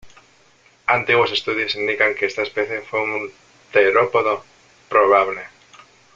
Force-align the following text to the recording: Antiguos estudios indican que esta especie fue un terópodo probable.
Antiguos 0.87 1.31
estudios 1.31 1.75
indican 1.75 2.15
que 2.15 2.25
esta 2.25 2.41
especie 2.41 2.81
fue 2.81 3.03
un 3.03 3.31
terópodo 3.71 4.43
probable. 4.89 5.43